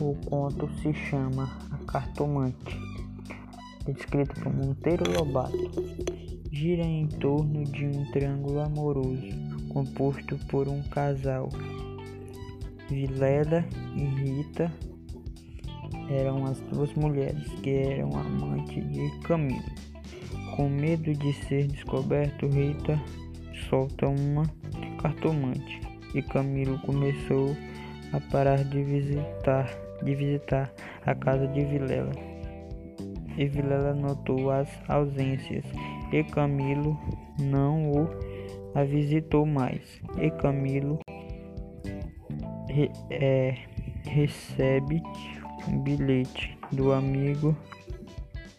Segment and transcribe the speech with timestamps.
[0.00, 2.78] O conto se chama A Cartomante,
[3.88, 5.58] escrito por Monteiro Lobato.
[6.52, 9.26] Gira em torno de um triângulo amoroso
[9.70, 11.48] composto por um casal.
[12.88, 13.64] Vilela
[13.96, 14.72] e Rita
[16.08, 19.64] eram as duas mulheres que eram amantes de Camilo.
[20.54, 23.02] Com medo de ser descoberto, Rita
[23.68, 24.44] solta uma
[25.02, 25.80] cartomante
[26.14, 27.56] e Camilo começou
[28.12, 30.72] a parar de visitar de visitar
[31.04, 32.12] a casa de Vilela.
[33.36, 35.64] E Vilela notou as ausências
[36.12, 36.98] e Camilo
[37.38, 38.08] não o
[38.74, 40.00] a visitou mais.
[40.20, 40.98] E Camilo
[42.68, 43.56] re, é,
[44.04, 45.02] recebe
[45.68, 47.56] um bilhete do amigo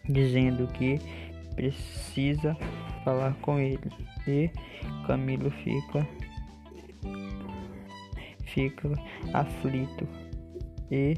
[0.08, 0.98] dizendo que
[1.54, 2.56] precisa
[3.04, 3.90] falar com ele.
[4.26, 4.50] E
[5.06, 6.06] Camilo fica
[8.44, 8.90] fica
[9.32, 10.06] aflito
[10.90, 11.16] e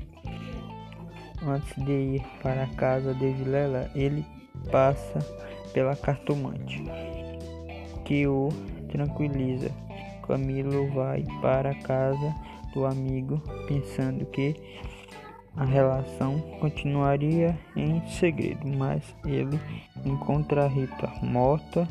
[1.47, 4.25] antes de ir para a casa de Vilela, ele
[4.71, 5.19] passa
[5.73, 6.85] pela cartomante,
[8.05, 8.49] que o
[8.89, 9.71] tranquiliza.
[10.27, 12.35] Camilo vai para a casa
[12.73, 14.55] do amigo, pensando que
[15.57, 19.61] a relação continuaria em segredo, mas ele
[20.05, 21.87] encontra a Rita morta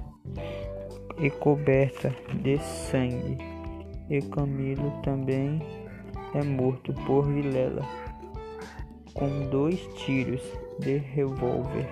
[1.19, 3.37] e coberta de sangue.
[4.09, 5.61] E Camilo também
[6.33, 7.85] é morto por Vilela
[9.13, 10.41] com dois tiros
[10.79, 11.87] de revólver.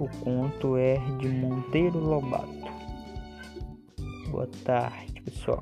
[0.00, 2.48] O conto é de Monteiro Lobato.
[4.30, 5.60] Boa tarde, pessoal.